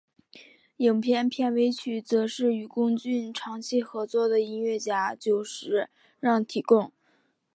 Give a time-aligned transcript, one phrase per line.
[0.77, 5.89] 影片片尾曲则是与宫崎骏长期合作的音乐家久石
[6.19, 6.91] 让提供。